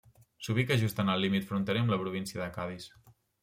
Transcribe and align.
S'ubica 0.45 0.77
just 0.83 1.03
en 1.03 1.11
el 1.17 1.21
límit 1.25 1.47
fronterer 1.51 1.85
amb 1.87 1.95
la 1.97 2.03
província 2.03 2.43
de 2.45 2.51
Cadis. 2.61 2.93